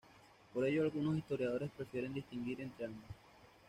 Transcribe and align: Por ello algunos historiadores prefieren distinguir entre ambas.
Por 0.51 0.65
ello 0.65 0.81
algunos 0.81 1.15
historiadores 1.19 1.69
prefieren 1.77 2.11
distinguir 2.11 2.59
entre 2.61 2.87
ambas. 2.87 3.11